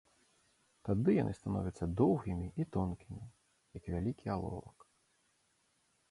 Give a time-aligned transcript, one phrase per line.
[0.87, 3.21] Тады яны становяцца доўгімі і тонкімі,
[3.79, 4.77] як вялікі аловак.